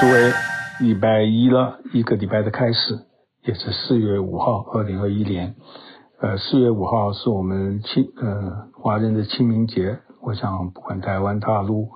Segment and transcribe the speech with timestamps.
[0.00, 0.32] 作为
[0.78, 3.00] 礼拜一了，一个礼拜的开始，
[3.42, 5.56] 也是四月五号，二零二一年。
[6.20, 9.98] 呃，四月五号是我们清呃华人的清明节。
[10.20, 11.88] 我想，不管台湾、大陆，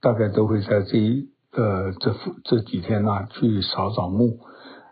[0.00, 2.14] 大概都会在这一呃这
[2.44, 4.38] 这几天呐、啊，去扫扫墓。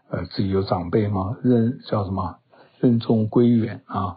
[0.08, 2.40] 呃，自己有长辈嘛，任叫什么
[2.80, 4.16] 任重归远啊。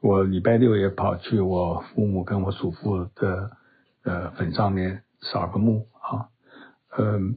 [0.00, 3.50] 我礼拜六也跑去我父母跟我祖父的
[4.02, 6.28] 呃坟上面扫个墓啊。
[6.96, 7.36] 嗯。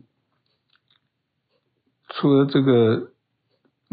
[2.09, 3.11] 除了这个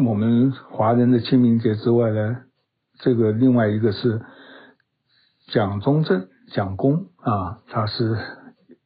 [0.04, 2.38] 我们华人的清明节之外呢，
[2.98, 4.22] 这个另外一个是
[5.48, 8.16] 蒋中正蒋公啊，他是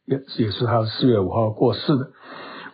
[0.05, 2.11] 也也是他四月五号过世的。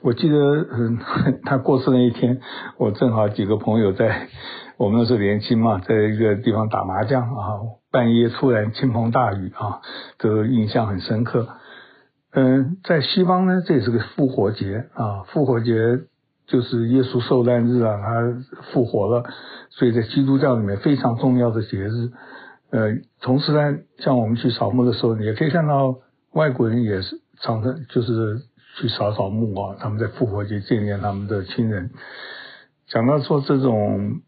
[0.03, 0.99] 我记得嗯，
[1.45, 2.41] 他过世那一天，
[2.79, 4.29] 我正好几个朋友在
[4.79, 9.81] 我们那时候年轻嘛，在一个地方打麻将啊，半夜突然倾盆大雨啊，
[10.19, 11.49] 这个印象很深刻。
[12.33, 15.73] 嗯，在西方呢，这也是个复活节啊，复活节。
[16.47, 19.25] 就是耶稣受难日啊，他复活了，
[19.71, 22.11] 所以在基督教里面非常重要的节日。
[22.71, 25.99] 呃，同时呢，像我们去扫墓的时候，你也可以看到
[26.33, 28.43] 外国人也是常常就是
[28.79, 31.91] 去扫扫墓啊，他们在复活节纪念他们的亲人。
[32.89, 34.21] 讲到说这种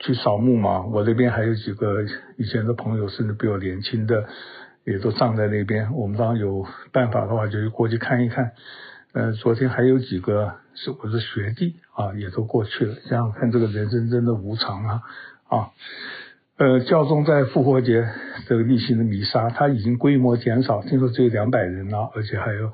[0.00, 2.02] 去扫墓嘛，我这边还有几个
[2.36, 4.24] 以前的朋友，甚至比我年轻的，
[4.84, 5.92] 也都葬在那边。
[5.94, 8.52] 我们当有办法的话，就过去看一看。
[9.12, 12.94] 呃，昨天还有几个是我的学弟啊，也都过去了。
[13.08, 15.02] 想想看，这个人生真的无常啊
[15.48, 15.70] 啊！
[16.56, 18.08] 呃，教宗在复活节
[18.46, 22.70] 这个例行的弥撒，他已经规模减少，听说只有两百人了，而且还有，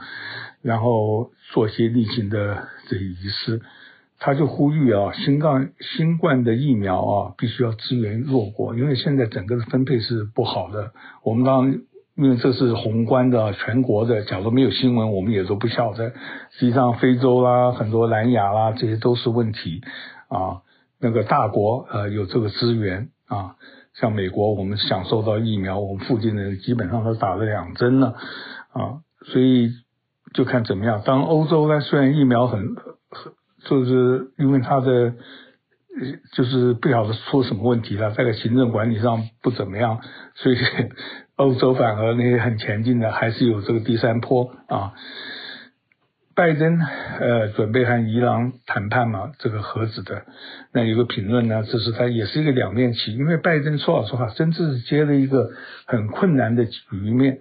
[0.60, 3.62] 然后做些例行的这些仪式，
[4.18, 10.92] 他就呼吁啊，新冠新冠的疫苗啊，必须要支援弱国，因为现在整个的分配是不好的。
[11.22, 11.78] 我们当
[12.16, 16.14] 因为这是宏观的、全国的，假如没有新闻，我们也都不晓得。
[16.52, 19.82] 实际上，非洲啦、很多南亚啦，这些都是问题
[20.28, 20.62] 啊。
[20.98, 23.56] 那个大国呃有这个资源啊，
[23.92, 28.16] 像美国，我们享受到疫苗，我们附近的人基本上都打了两针了
[28.72, 29.72] 啊，所以
[30.32, 31.02] 就看怎么样。
[31.04, 32.60] 当欧洲呢，虽然疫苗很
[33.10, 33.32] 很，
[33.66, 35.12] 就是因为它的
[36.32, 40.00] 就是不晓得出什么问题了，在个行政管理上不怎么样，
[40.34, 40.56] 所以。
[41.36, 44.92] 欧洲反而那些很前进的，还是有这个第三波啊。
[46.34, 50.24] 拜登呃准备和伊朗谈判嘛，这个核子的。
[50.72, 55.50] 那有个评论呢，这是他也是一个两面棋，因为拜登说老实话，真正是接了一个
[55.86, 57.38] 很困难的局面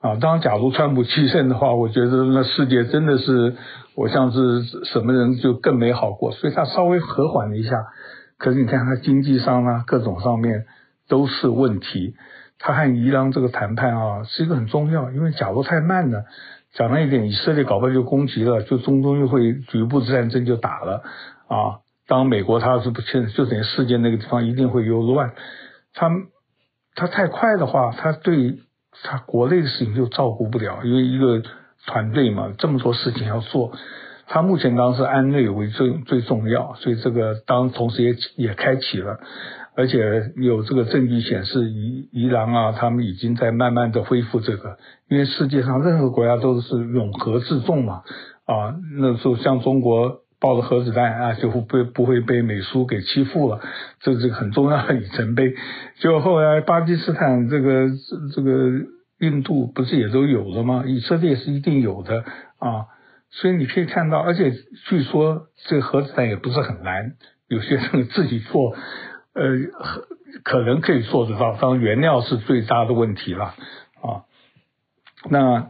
[0.00, 0.14] 啊。
[0.20, 3.56] 当，假如川普继胜的话，我觉得那世界真的是
[3.96, 7.84] 我像是什么人就更没好过，所以他稍微和缓了一下。
[8.38, 10.66] 可是你看他经济上啊，各种上面
[11.08, 12.14] 都是问题。
[12.58, 16.24] 他和伊朗这个谈判啊，是一个很重要，因为假如太慢了，
[16.72, 21.02] 讲了一点，以色列搞不好就攻击了，就中东又会局部战争就打了
[21.48, 21.80] 啊。
[22.08, 25.32] 当美国他是不确就等于世界那个地方一定会又乱。
[25.92, 26.10] 他
[26.94, 28.58] 他太快的话，他对
[29.02, 31.42] 他国内的事情就照顾不了，因为一个
[31.86, 33.72] 团队嘛，这么多事情要做。
[34.28, 39.20] 他目前当时安内为最最重要，所以这个当同时也也开启了。
[39.76, 44.78] 而且有这个证据显示，伊伊朗啊，他们已经在慢慢的恢复这个，
[45.08, 48.02] 因为世界上任何国家都是永和自重嘛，
[48.46, 53.60] 啊，那时候像中国抱着核子弹啊，就会不不会被美苏给欺负了，
[54.00, 55.54] 这是很重要的里程碑。
[56.00, 57.90] 就后来巴基斯坦这个
[58.34, 58.70] 这个
[59.20, 60.84] 印度不是也都有了吗？
[60.86, 62.24] 以色列是一定有的
[62.58, 62.86] 啊，
[63.28, 64.52] 所以你可以看到，而且
[64.88, 67.12] 据说这个核子弹也不是很难，
[67.46, 68.74] 有些人自己做。
[69.36, 69.52] 呃，
[70.44, 73.44] 可能可以做得到，当然原料是最大的问题了
[74.00, 74.24] 啊。
[75.28, 75.66] 那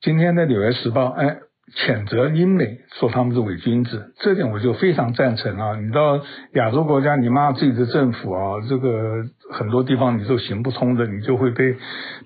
[0.00, 1.36] 今天的《纽约时报》哎，
[1.76, 5.76] 谴责英美，说他们是伪君子，这点我就非常赞成啊。
[5.78, 6.18] 你到
[6.54, 11.76] 亚洲国家，你骂自己的政府啊，这个很多地方你都行不通的，你就会被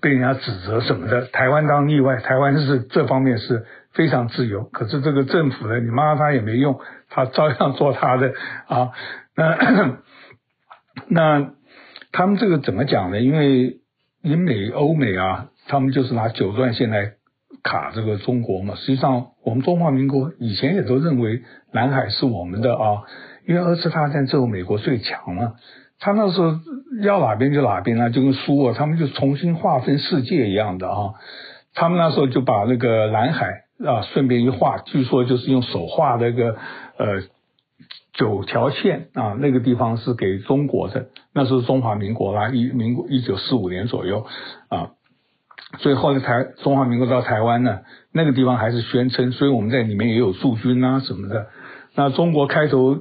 [0.01, 1.27] 被人家指责什么的。
[1.27, 6.79] 台湾当例外，台湾是这方面是非常自由，可是这个政府呢，你骂他也没用，
[7.11, 8.33] 他照样做他的
[8.69, 8.91] 啊。
[9.35, 9.99] 那。
[11.07, 11.53] 那
[12.13, 13.21] 他们这个怎么讲呢？
[13.21, 13.79] 因为
[14.23, 17.13] 英美、欧美啊，他们就是拿九段线来
[17.63, 18.75] 卡这个中国嘛。
[18.75, 21.43] 实际上，我们中华民国以前也都认为
[21.73, 23.03] 南海是我们的啊，
[23.47, 25.55] 因为二次大战之后美国最强了，
[26.01, 26.59] 他那时候
[27.03, 31.15] 要哪边就哪边啊，就跟苏俄他们就重新划分世界一样的啊。
[31.75, 36.57] 他们那时候就把那个南海啊顺便一划，据说就是用手画那个
[36.97, 37.23] 呃。
[38.13, 44.27] 九条线啊，那个地方是给中国的，那是中华民国啦，一民国一九四五年左右
[44.69, 44.91] 啊。
[45.79, 47.81] 所以后来台中华民国到台湾呢，
[48.13, 51.47] 那个地方还是宣称，所以我们在里面也有驻军啊什么的。
[51.95, 52.99] 那中国开头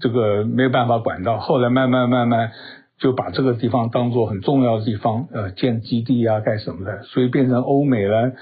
[0.00, 2.50] 这个没有办法管到，后来慢慢慢慢
[2.98, 8.32] 就把这个地方当做很重要的地方，呃，建基地啊干什么的，所以变成欧美呢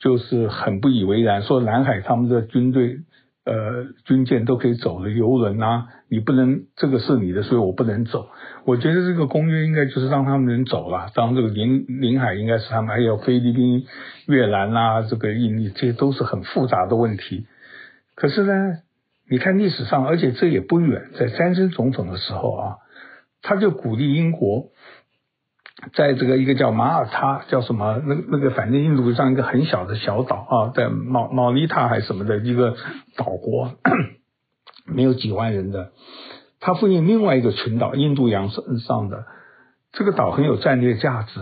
[0.00, 3.00] 就是很不以为然，说南海他们的军队。
[3.42, 8.28] 呃，军舰都可以走的游轮啊，你不能这个是你的，所以我不能走。
[8.64, 13.86] 我觉得这个公约应该就是让他们能走了，当这个领领海应该是他们，还有菲律宾、
[14.26, 17.46] 越南啊，这个印尼，这些都是很复杂的问题。
[18.14, 18.52] 可是呢，
[19.28, 22.76] 你看历史上，而且这也不远，在詹森总统的时候啊，
[23.40, 24.68] 他就鼓励英国。
[25.94, 28.00] 在这个一个叫马耳他，叫什么？
[28.04, 32.76] 那那个反正印度上一个很小的小岛啊，在毛毛里塔还是什么的一个
[33.16, 33.72] 岛国，
[34.86, 35.92] 没有几万人的。
[36.60, 39.24] 它附近另外一个群岛，印度洋上上的
[39.92, 41.40] 这个岛很有战略价值。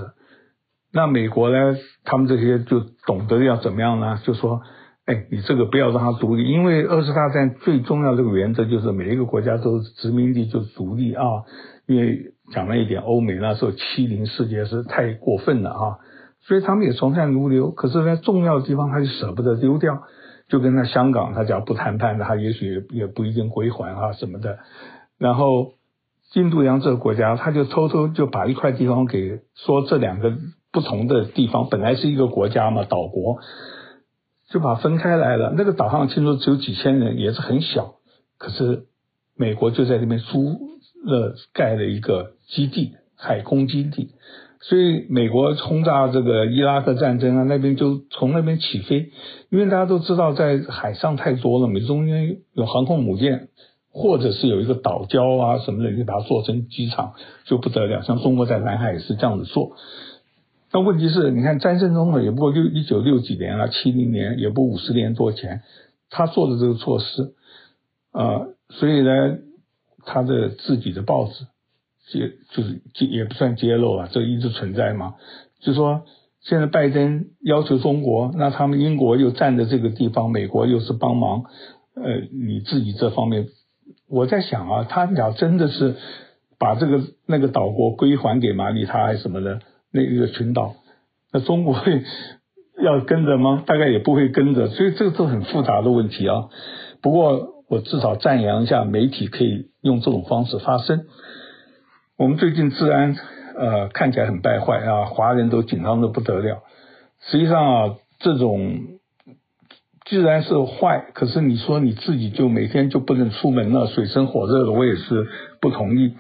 [0.93, 4.21] 那美国呢，他们这些就懂得要怎么样呢？
[4.25, 4.63] 就说，
[5.09, 11.25] 哎，你这个不要让它独立，因为二次大战最重要这个原则就是每一个国家都是殖民地就独立啊，
[11.87, 12.35] 因为。
[12.51, 15.99] 讲了一点，欧美那时候欺凌世界是太过分了啊，
[16.41, 17.73] 所以他们也从善如流。
[17.73, 20.03] 可是，在重要的地方，他就舍不得丢掉，
[20.49, 24.61] 就跟他香港，他讲不谈判的，他也许也不一定归还啊什么的。
[25.19, 25.73] 然后，
[26.37, 30.33] 印度洋这个国家，他就偷偷就把一块地方给说这两个
[30.73, 33.41] 不同的地方本来是一个国家嘛，岛国，
[34.51, 35.55] 就把分开来了。
[35.57, 37.95] 那个岛上听说只有几千人，也是很小，
[38.39, 38.85] 可是
[39.37, 40.69] 美国就在那边租。
[41.05, 44.11] 了盖了一个基地，海空基地，
[44.61, 49.13] 所以美国轰炸这个伊拉克战争啊，那边就从那边起飞，
[49.49, 53.49] 因为大家都知道在海上太多了，美中间有航空母舰，
[53.93, 57.13] 或者是有一个岛礁啊什么的，你把它做成机场
[57.45, 58.03] 就不得了。
[58.03, 59.77] 像中国在南海也是这样子做，
[60.71, 65.63] 但问题是，你看詹森总统也不过六一九六几年啊，七零年也不五十年多前，
[66.11, 67.35] 他做的这个措施，
[68.13, 69.39] 啊、所以呢。
[70.11, 71.45] 他的自己的报纸
[72.07, 75.17] 揭就是也不算揭露啊，这一直存在嘛。
[75.61, 76.05] 就说
[76.41, 81.45] 现在拜登要求中国，那他们英国又占着这个地方，美国又是帮忙，
[81.95, 83.49] 呃，你自己这方面，
[84.09, 85.97] 我在想啊，他俩真的是
[86.59, 89.61] 把这个那个岛国归还给马里他还是什么的
[89.99, 90.75] 那一个群岛，
[91.33, 92.03] 那中国会
[92.83, 93.63] 要跟着吗？
[93.67, 96.49] 大概也不会跟着，所以这个都很复杂的问题啊。
[97.03, 97.55] 不过。
[97.71, 101.05] 我至少赞扬一下媒体可以用这种方式发声。
[102.17, 103.15] 我们最近治安
[103.59, 106.63] 呃看起来很败坏啊，华人都紧张的不得了。
[107.21, 108.81] 实际上啊，这种
[110.07, 115.29] 既然是坏，可是你说你自己就每天就不能出门了，水深火热的，我也是
[115.61, 116.15] 不同意。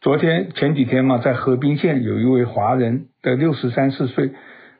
[0.00, 4.32] 昨天前几天嘛，在河滨县有一位华人的六十三四岁，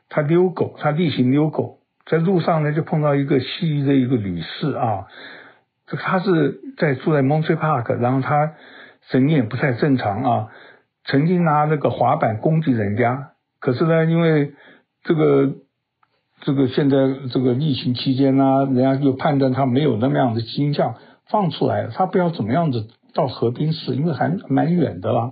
[0.07, 5.07] 他遛狗，他例行遛狗，在路上呢就碰到一个西医的一个女士啊。
[5.87, 8.53] 这他是在住在 Monterey Park，然后他
[9.09, 10.47] 神经也不太正常啊，
[11.03, 14.53] 曾经拿那个滑板攻击人家，可是呢，因为
[15.03, 15.53] 这个
[16.41, 16.95] 这个现在
[17.33, 20.95] 这个疫情期间呢、人家就判断他没有那么样的倾向，
[21.27, 25.31] 放出来了，他不知道怎么样子到河滨市，因为还蛮远的啦，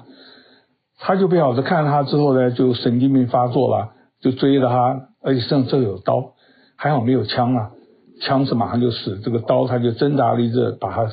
[0.97, 6.33] 他就不晓得看了他之后呢，就神经病发作了，就追着他，而且身上这有刀，
[6.75, 7.71] 还好没有枪啊。
[8.19, 11.03] 枪是马上就死，这个刀他就挣扎了一阵，把他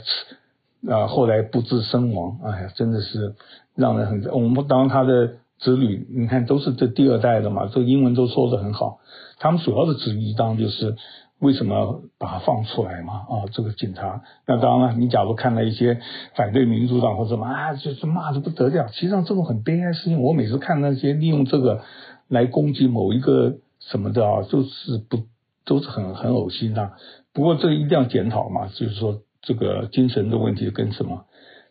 [0.90, 2.38] 啊，后来不治身亡。
[2.42, 3.34] 哎呀，真的是
[3.74, 4.24] 让人很……
[4.32, 9.00] 我们当他的子女，你看都是这第二代的嘛，这英文都说得很好。
[9.38, 10.96] 他们主要的质疑当就是
[11.40, 13.14] 为什么把他放出来嘛？
[13.14, 14.22] 啊，这个警察。
[14.46, 16.00] 那当然了，你假如看了一些
[16.34, 18.88] 反对民主党或者什么啊，就是骂得不得了。
[18.88, 21.82] 实际上这种很悲哀的事情，我每次看那些利用这个
[22.28, 25.18] 来攻击某一个什么的啊，就是不。
[25.66, 26.92] 都是很很恶心的，
[27.32, 31.24] 不过这一定要检讨嘛，就是说这个精神的问题跟什么，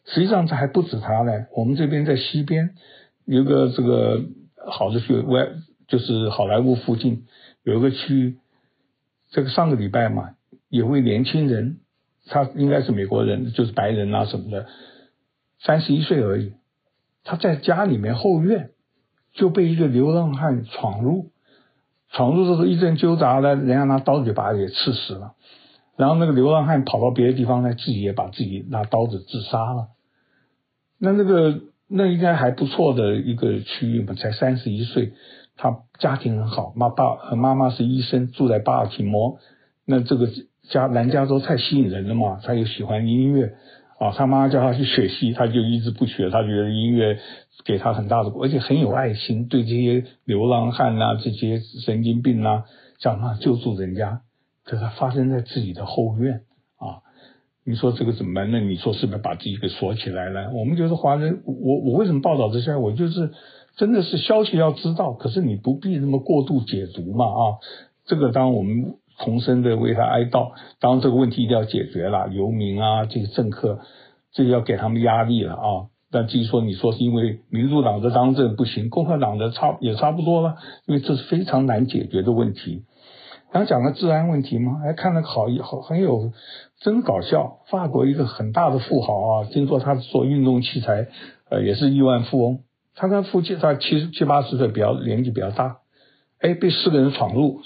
[0.06, 1.46] 实际上这还不止他呢。
[1.56, 2.72] 我们这边在西边
[3.26, 4.20] 有个这个
[4.66, 5.48] 好的区外，
[5.88, 7.26] 就是好莱坞附近
[7.62, 8.40] 有一个区，
[9.34, 10.36] 这个上个礼拜嘛，
[10.70, 11.80] 有位年轻人，
[12.28, 14.68] 他应该是美国人，就是白人啊什么的，
[15.60, 16.54] 三十一岁而已，
[17.24, 18.70] 他在家里面后院
[19.34, 21.32] 就被一个流浪汉闯入。
[22.12, 25.34] 闯入的时候一阵纠杂呢，人家拿刀子就把他给刺死了。
[25.98, 29.88] 然后那个流浪汉跑到别的地方呢，自己也把自己拿刀子自杀了。
[31.00, 35.14] 那那个那应该还不错的一个区域嘛，才三十一岁，
[35.56, 39.38] 他家庭很好，妈爸和妈妈是医生，住在巴尔的摩。
[39.86, 40.30] 那这个
[40.70, 43.54] 加南加州太吸引人了嘛，他又喜欢音乐
[44.00, 47.20] 啊，他妈叫他去学戏，他就一直不学，他觉得音乐
[47.66, 52.64] 给他很大的，而且很有爱心，对这些流浪汉啊、这些神经病啊，
[53.00, 54.22] 想办法救助人家。
[54.66, 56.44] 可是他发生在自己的后院
[56.78, 57.04] 啊，
[57.66, 58.50] 你说这个怎么办？
[58.50, 60.52] 那你说是不是把自己给锁起来了？
[60.54, 62.76] 我们就是华人，我我为什么报道这些？
[62.76, 63.32] 我就是
[63.76, 67.42] 真的是消息要知道，可是你不必那么过度解读嘛啊，
[68.06, 68.96] 这个当我们。
[69.20, 72.30] 重生的为他哀悼，当这个问题一定要解决了。
[72.30, 73.78] 游民啊，这个政客，
[74.32, 75.86] 这个要给他们压力了啊。
[76.10, 80.56] 但至于说你说是因为民主党的当政不行，共和党的差也差不多了，
[80.88, 82.86] 因为这是非常难解决的问题。
[83.52, 84.82] 刚讲了治安问题吗？
[84.84, 86.32] 哎，看了好好很有，
[86.80, 87.60] 真搞笑。
[87.70, 91.08] 法国一个很大的富豪啊，听说他做运动器材，
[91.52, 92.62] 呃，也是亿万富翁。
[92.96, 95.78] 他跟夫妻他七七八十岁，比较年纪比较大，
[96.40, 97.62] 哎，被四个人闯入。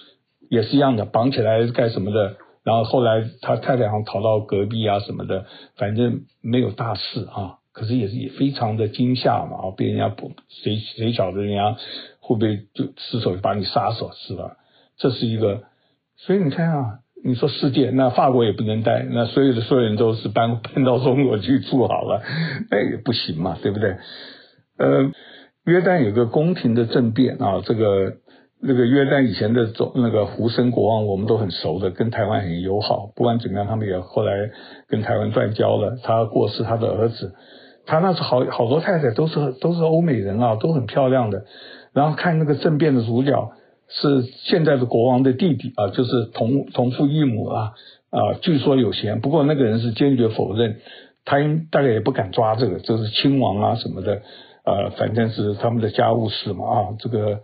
[0.49, 2.37] 也是一样的，绑起来干什么的？
[2.63, 7.57] 然后后来他太太好像逃到隔壁啊什么的，反正没有大事啊。
[7.73, 11.77] 可是也是也非常的惊吓嘛，被人家不谁谁晓得人家
[12.21, 14.55] 会不会就失手把你杀死是吧？
[14.97, 15.63] 这是一个，
[16.15, 22.23] 所以你看啊，你说世界那法国也不能待，那所有的所有人都是搬搬到中国去住好了，
[22.71, 23.97] 那也不行嘛，对不对？
[24.77, 25.11] 呃，
[25.65, 28.17] 约旦有个宫廷的政变啊，这个。
[28.59, 33.11] 那个约旦以前的总那个胡森国王，我们都很熟的，跟台湾很友好。
[33.15, 34.33] 不管怎么样，他们也后来
[34.87, 35.99] 跟台湾断交了。
[36.01, 37.35] 他过世，他的儿子，
[37.85, 41.45] 他那时好好多太太都是都是欧美人啊，都很漂亮的。
[41.93, 43.51] 然后看那个政变的主角
[43.89, 47.73] 是现在的国王的弟弟啊，就是同同父异母啊
[48.09, 49.21] 啊，据说有嫌。
[49.21, 50.77] 不过那个人是坚决否认，
[51.25, 54.23] 他应大概也不敢抓这个，这是亲王啊什么的，
[54.67, 57.39] 呃，反正是他们的家务事嘛啊，这个。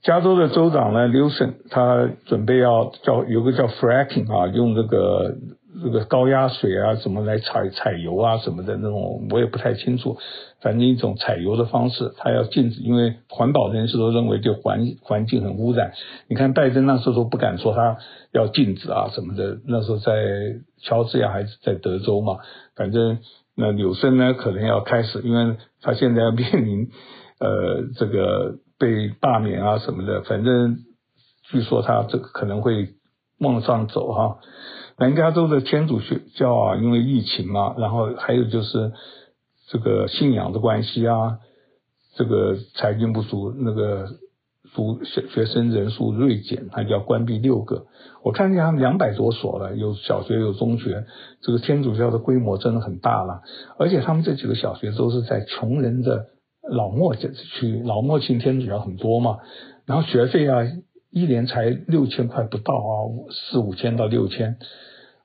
[0.00, 5.34] 加州的州长呢，Newsom，他准备要叫有个叫 fracking 啊，用这个
[5.82, 10.16] 这个高压水啊，什么来采采油啊什么的那种，我也不太清楚。
[10.60, 15.92] 反正一种采油的方式，他要禁止，因为环保人士都认为就环环境很污染。
[16.28, 17.98] 你看拜登那时候都不敢说他
[18.32, 20.12] 要禁止啊什么的，那时候在
[20.80, 22.38] 乔治亚还是在德州嘛，
[22.76, 23.18] 反正
[23.58, 26.88] 那柳森呢可能要开始，因为他现在要面临
[27.40, 28.60] 呃这个。
[28.80, 30.76] 被罢免啊什么的，反正
[31.50, 32.90] 据说他这个可能会
[33.40, 34.38] 往上走哈。
[34.98, 35.98] 南加州的天主
[36.36, 38.92] 教啊，因为疫情嘛，然后还有就是
[39.66, 41.38] 这个信仰的关系啊，
[42.14, 44.06] 这个财经不足，那个
[44.74, 47.86] 读学学生人数锐减，他就要关闭六个。
[48.22, 51.04] 我看见他们两百多所了，有小学有中学，
[51.42, 53.42] 这个天主教的规模真的很大了，
[53.78, 56.26] 而且他们这几个小学都是在穷人的。
[56.70, 59.38] 老默去老默信天主教很多嘛，
[59.86, 60.58] 然后学费啊，
[61.10, 62.92] 一年才六千块不到啊，
[63.30, 64.58] 四五千到六千。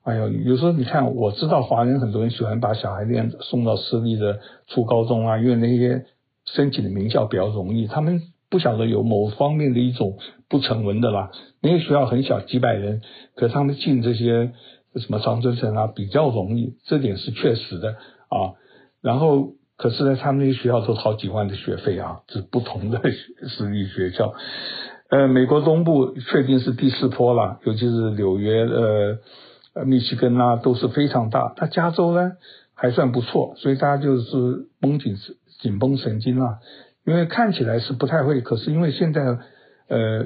[0.03, 6.05] 哎呦，有时候你看，我知道华人很多人喜欢把小孩念送到私立的初高中啊，因为那些
[6.45, 8.21] 申请的名校比较容易，他们
[8.53, 11.31] 不晓得有某方面的一种不成文的啦。
[11.59, 13.01] 那些学校很小，几百人，
[13.35, 14.53] 可是他们进这些
[14.95, 17.95] 什么长春藤啊比较容易，这点是确实的
[18.29, 18.53] 啊。
[19.01, 19.55] 然后。
[19.75, 23.01] 可是呢，他们那些学校都好几万的学费啊，是不同的
[23.49, 24.33] 私立学校。
[25.09, 31.53] 呃，美国东部确定是第四波了，尤其是纽约、呃、密西根啊，都是非常大。
[31.57, 32.33] 那加州呢，
[32.75, 35.15] 还算不错，所以大家就是绷紧
[35.59, 36.59] 紧绷神经啊，
[37.05, 39.21] 因为看起来是不太会，可是因为现在
[39.87, 40.25] 呃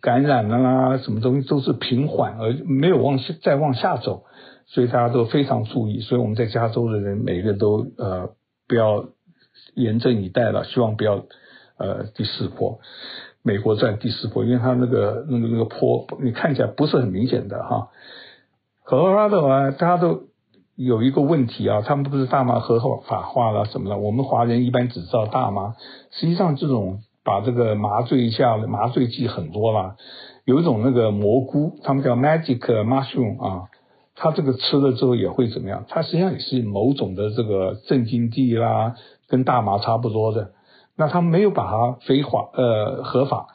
[0.00, 4.24] 感染了啦，什么东西都是平缓而没有往下再往下走，
[4.66, 6.00] 所以大家都非常注意。
[6.00, 8.34] 所以我们在加州的人每个都呃。
[8.68, 9.10] 不要
[9.76, 11.24] 严阵以待了，希望不要
[11.78, 12.80] 呃第四波，
[13.44, 17.90] 美国在第四波，因为它那个那个那个坡，你看起来不是很明显的哈。
[18.82, 20.24] 科罗拉多啊，大家都
[20.76, 25.74] 有一个问题啊，他们不是大麻合法化了什么的，我们华人一般只知道大麻，
[26.10, 29.96] 实际上这种把这个麻醉一下，麻醉剂很多啦，
[30.44, 33.68] 有一种那个蘑菇，他们叫 magic mushroom 啊。
[34.18, 35.84] 它这个吃了之后也会怎么样？
[35.88, 38.94] 它实际上也是某种的这个镇静剂啦，
[39.28, 40.52] 跟大麻差不多的。
[40.96, 43.48] 那他们没有把它非法呃合法，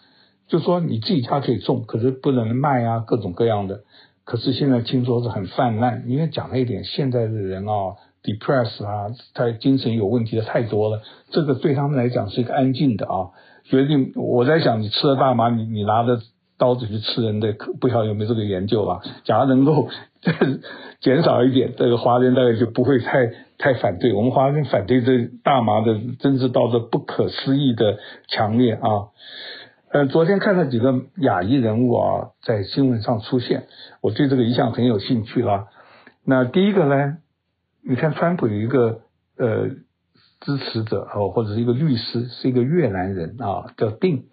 [0.48, 3.82] 就说你自己家可以种，可是不能卖啊，各种各样的。
[4.26, 11.02] 可是现在听说是很泛滥，因为讲了一点，现在的人啊，depress 啊，他精神有问题的太多了。
[11.32, 13.30] 这个对他们来讲是一个安静的啊，
[13.66, 16.20] 决定我在想，你吃了大麻，你你拿着
[16.58, 19.02] 刀子去吃人的，不晓得有没有这个研究啊？
[19.24, 19.90] 假如能够。
[21.02, 23.26] 减少一点，这个华人大概就不会太
[23.58, 24.14] 太反对。
[24.14, 27.98] 我们华人反对这大麻的，真是到这不可思议的
[28.28, 29.10] 强烈啊！
[29.94, 33.68] 呃，昨天看到几个亚裔人物啊，在新闻上出现，
[34.00, 35.68] 我对这个一向很有兴趣啦。
[36.24, 37.18] 那第一个呢，
[37.86, 39.02] 你看川普有一个
[39.38, 39.68] 呃
[40.40, 44.28] 支持者哦，或者是一个律师，是一个越南人啊，叫丁，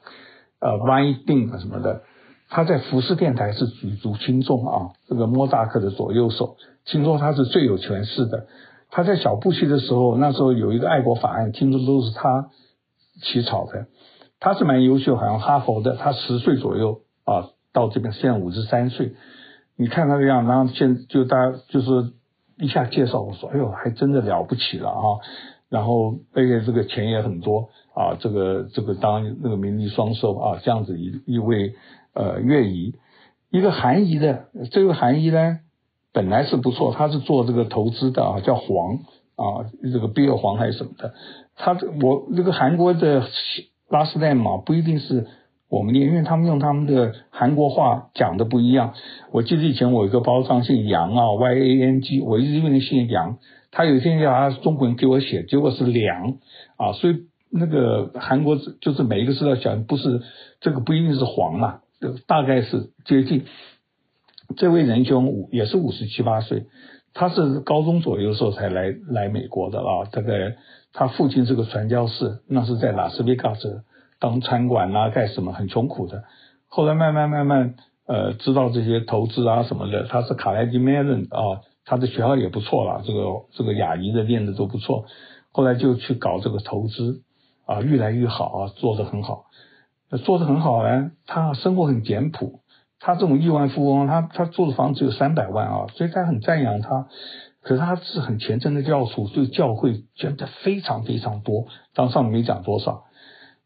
[0.60, 2.02] 呃，Y 丁什么的，
[2.48, 8.46] 他在福斯电台是举足轻重啊，这个莫扎克的左右手，听说他是最有权势的。
[8.90, 12.48] 他在小布希的时候，那时候有一个爱国法案，听说都是他
[13.20, 13.88] 起草的。
[14.40, 19.14] 他是蛮优秀，好像哈佛的，他十岁左右啊，到这边现在五十三岁。
[19.76, 22.12] 你看他这样，然后现就大家就是
[22.58, 25.04] 一下介绍我说，哎呦，还真的了不起了啊！
[25.68, 31.74] 然后而且这个钱也很多啊，这个这个当那个名利双收啊，这样子一一位
[32.14, 32.94] 呃越裔，
[33.50, 35.60] 一个韩裔的，这个韩裔呢。
[36.10, 38.96] 本来是不错，他是做这个投资的啊，叫黄
[39.36, 41.12] 啊，这个比尔黄还是什么的。
[41.54, 43.22] 他我这个韩国的
[43.88, 45.26] 拉丝代码，不一定是
[45.68, 48.94] 我们念，因为他们用他们的韩国话讲的不一样。
[49.32, 53.38] 我记得以前我有一个包商姓杨啊，Y A N G，我一直以为姓杨。
[53.70, 56.38] 他有一天叫他中国人给我写，结果是梁
[56.76, 60.22] 啊，所以那个韩国就是每一个字要讲，不是
[60.60, 61.80] 这个不一定是黄啊，
[62.26, 63.44] 大概是接近。
[64.56, 66.64] 这位仁兄五也是五十七八岁，
[67.12, 70.08] 他是高中左右的时候才来来美国的啊。
[70.10, 70.56] 大概
[70.98, 73.84] 他父亲是个传教士，那是在拉斯维加斯
[74.18, 76.24] 当餐馆啊，干什么很穷苦的。
[76.66, 77.76] 后来慢慢慢慢
[78.08, 83.20] 呃知道这些投资啊什么的，他是卡莱基梅伦啊，他的学校也不错了，这个
[83.52, 85.04] 这个亚裔的练的都不错。
[85.52, 87.22] 后来就去搞这个投资
[87.64, 89.44] 啊，越来越好啊，做得很好，
[90.24, 91.12] 做得很好呢。
[91.28, 92.58] 他生活很简朴。
[92.98, 97.06] 他这种亿万富翁，他他住的房子有三百万啊，所以他很赞扬他。
[97.62, 101.66] 可是他是很虔诚的教徒，对教会捐的非常非常多。
[101.94, 103.04] 当上没讲多少。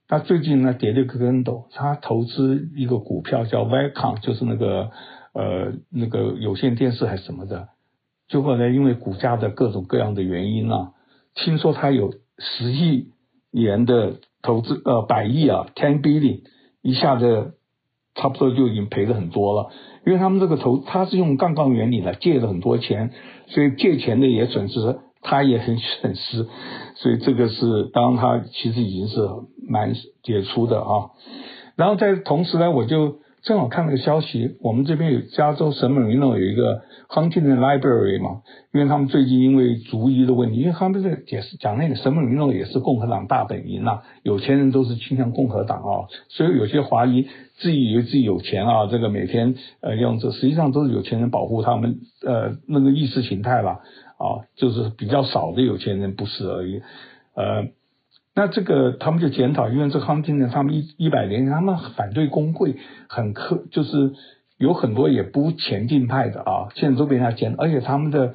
[0.09, 4.91] 他最近呢跌了个跟斗，他投资一个股票叫 Viacom，就是那个
[5.33, 7.69] 呃那个有线电视还是什么的。
[8.29, 10.93] 结果呢，因为股价的各种各样的原因啊，
[11.35, 13.13] 听说他有十亿
[13.51, 16.43] 元的投资，呃百亿啊，ten billion，
[16.83, 17.55] 一下子。
[18.15, 19.71] 差不多就已经赔了很多了，
[20.07, 23.11] 因为他们这个投，他是用杠杆原理来借了很多钱，
[23.49, 26.47] 所以借钱的也损失，他也很损失，
[26.97, 29.29] 所以这个是当他其实已经是
[29.69, 31.11] 蛮杰出的啊。
[31.77, 33.21] 然后在同时呢，我就。
[33.43, 47.27] 正好看了个消息，我们这边有加州圣马力诺有一个 Huntington Library 嘛，因为他们最近因为族裔的问题，因为他们这个解释讲那个圣马力诺也是共和党大本营呐，有钱人都是倾向共和党啊，所以有些华裔
[47.57, 53.81] 自以为自己有钱啊，这个每天呃用这实际上都是有钱人保护他们呃那个意识形态了
[54.19, 56.81] 啊，就是比较少的有钱人不是而已，
[57.35, 57.67] 呃。
[58.35, 64.15] 那这个他们就检讨，因为这康定呢，他们一一百年他们反对工会，很苛，就是
[64.57, 68.35] 有很多也不前进派的啊，现在都被他检，而且他们的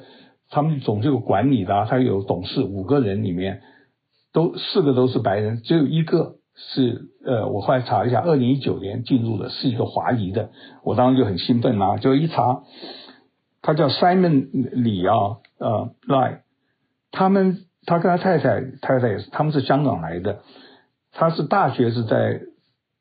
[0.50, 3.60] 他们总是有管理的，他有董事五个人里面
[4.32, 10.50] 都四个都是白人，只有一个是呃，我后来查一下，二零一九年进入的是一个华裔的，
[10.84, 12.62] 我当时就很兴奋啊，就一查，
[13.62, 16.42] 他叫 Simon 李啊，呃赖，
[17.10, 17.64] 他们。
[17.88, 20.40] 他跟他太太，太太也是，他们是香港来的。
[21.10, 22.42] 他是大学是在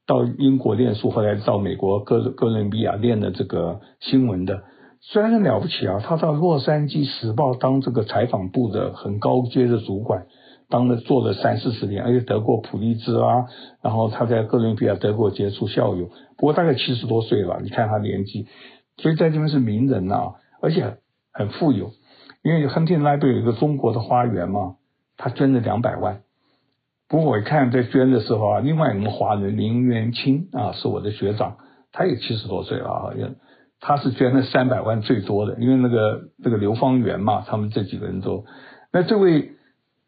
[0.07, 4.63] 到英国念书，后来到美国哥哥伦比亚念的这个新闻的。
[5.01, 10.25] 虽然很了不起啊，他到洛杉矶时报当这个采访部的很高阶的主管，
[10.69, 13.45] 当了做了三四十年，而且得过普利兹啊。
[13.83, 18.47] 然后他在哥伦比亚得过杰出校友，不过大概七十多岁了，你看他年纪，
[18.95, 20.97] 所以在这边是名人啊，而且
[21.33, 21.91] 很，富有。
[22.43, 24.76] 因为亨廷莱不有一个中国的花园嘛，
[25.17, 26.21] 他捐了两百万。
[27.09, 31.57] 不过我一看在捐的时候啊，另外一个华人林元清啊，是我的学长，
[31.91, 33.13] 他也七十多岁了啊，
[33.79, 38.45] 他是捐了三百万最多的，因为那个那个刘芳元嘛，他们这几个人都。
[38.91, 39.51] 那这位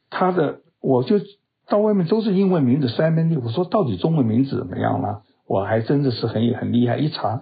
[0.09, 1.19] 他的，我就
[1.67, 5.21] 到外面都是英文名字 Simon 我说到底中文名字怎么样呢？
[5.47, 7.41] 我还真的是很很厉害，一查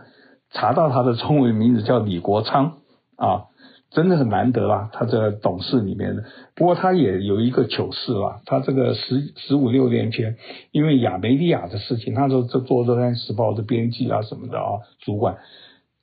[0.51, 2.77] 查到他的中文名字叫李国昌
[3.15, 3.45] 啊。
[3.89, 6.23] 真的很难得啦，他这个董事里面的。
[6.55, 10.35] 不过他也有一个糗事啦，他这个十十五六年前，
[10.71, 15.37] 因为亚美尼亚的事情，他说这做《洛杉矶时报》的编辑啊什么的啊，主管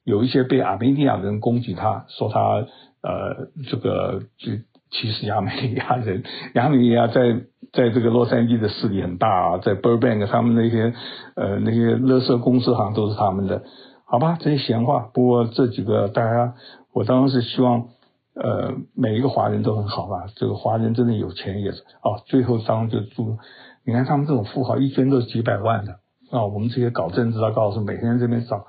[0.02, 2.66] 有一些被亚美尼亚人攻击他，说他
[3.02, 4.52] 呃这个就
[4.90, 6.22] 歧视亚美尼亚人。
[6.56, 10.94] 亚美尼亚在在这个洛杉矶的势力很大啊，在 Burbank 他们那些
[11.36, 13.62] 呃那些垃圾公司好像都是他们的，
[14.06, 15.10] 好吧，这些闲话。
[15.12, 16.54] 不过这几个大家。
[16.94, 17.88] 我当然是希望
[18.34, 23.36] 呃每一个华人都很好吧这个华人真的有钱也是哦最后当然就祝
[23.84, 25.98] 你看他们这种富豪一捐都是几百万的
[26.30, 28.64] 啊我们这些搞政治的告诉每天这边找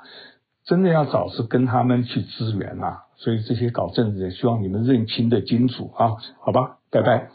[0.66, 7.30] 真的要找是跟他们去支援啊所以这些搞政治的希望你们认清的清楚啊好吧拜拜。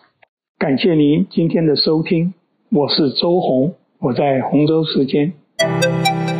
[0.58, 2.34] 感谢您今天的收听
[2.70, 6.39] 我是周红我在洪州时间。